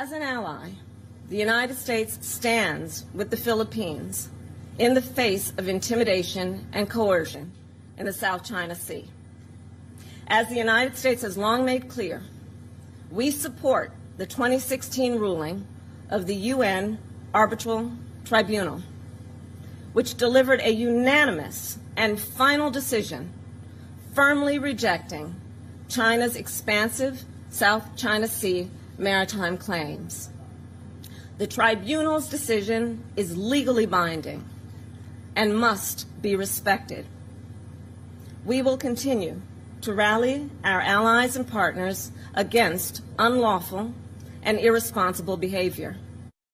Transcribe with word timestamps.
As 0.00 0.12
an 0.12 0.22
ally, 0.22 0.70
the 1.28 1.36
United 1.36 1.76
States 1.76 2.24
stands 2.24 3.04
with 3.14 3.30
the 3.30 3.36
Philippines 3.36 4.28
in 4.78 4.94
the 4.94 5.02
face 5.02 5.52
of 5.58 5.66
intimidation 5.66 6.68
and 6.72 6.88
coercion 6.88 7.50
in 7.96 8.06
the 8.06 8.12
South 8.12 8.44
China 8.44 8.76
Sea. 8.76 9.06
As 10.28 10.48
the 10.48 10.54
United 10.54 10.96
States 10.96 11.22
has 11.22 11.36
long 11.36 11.64
made 11.64 11.88
clear, 11.88 12.22
we 13.10 13.32
support 13.32 13.90
the 14.18 14.24
2016 14.24 15.16
ruling 15.16 15.66
of 16.10 16.28
the 16.28 16.36
UN 16.54 17.00
Arbitral 17.34 17.90
Tribunal, 18.24 18.80
which 19.94 20.14
delivered 20.14 20.60
a 20.60 20.70
unanimous 20.70 21.76
and 21.96 22.20
final 22.20 22.70
decision 22.70 23.32
firmly 24.14 24.60
rejecting 24.60 25.34
China's 25.88 26.36
expansive 26.36 27.24
South 27.50 27.96
China 27.96 28.28
Sea 28.28 28.70
maritime 28.98 29.56
claims. 29.56 30.28
The 31.38 31.46
tribunal's 31.46 32.28
decision 32.28 33.04
is 33.16 33.36
legally 33.36 33.86
binding 33.86 34.44
and 35.36 35.56
must 35.56 36.06
be 36.20 36.34
respected. 36.34 37.06
We 38.44 38.60
will 38.60 38.76
continue 38.76 39.40
to 39.82 39.94
rally 39.94 40.50
our 40.64 40.80
allies 40.80 41.36
and 41.36 41.46
partners 41.46 42.10
against 42.34 43.02
unlawful 43.18 43.94
and 44.42 44.58
irresponsible 44.58 45.36
behavior. 45.36 45.96